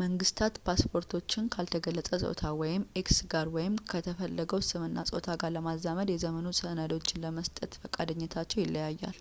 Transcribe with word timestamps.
መንግስታት 0.00 0.58
ፓስፖርቶችን 0.66 1.48
ካልተገለጸ 1.54 2.10
ጾታ 2.24 2.42
x 3.02 3.08
ጋር 3.32 3.48
ወይም 3.56 3.74
ከተፈለገው 3.92 4.62
ስም 4.68 4.84
እና 4.90 5.04
ጾታ 5.10 5.26
ጋር 5.42 5.52
ለማዛመድ 5.56 6.12
የዘመኑ 6.14 6.46
ሰነዶችን 6.60 7.22
ለመስጠት 7.26 7.74
ፈቃደኝነታቸው 7.84 8.64
ይለያያል፡፡ 8.66 9.18